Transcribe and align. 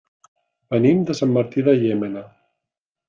Venim 0.75 1.03
de 1.09 1.17
Sant 1.19 1.35
Martí 1.35 1.67
de 1.69 1.77
Llémena. 1.85 2.25